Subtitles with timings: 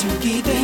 [0.00, 0.57] 好きで